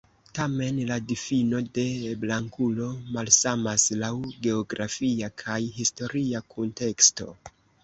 Tamen, 0.37 0.77
la 0.91 0.95
difino 1.09 1.59
de 1.77 1.83
"blankulo" 2.23 2.87
malsamas 3.19 3.87
laŭ 4.01 4.11
geografia 4.49 5.33
kaj 5.45 5.61
historia 5.79 6.45
kunteksto. 6.57 7.33